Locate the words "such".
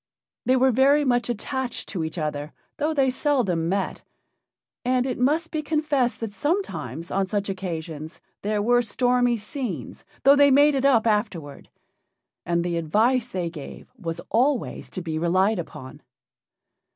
7.27-7.49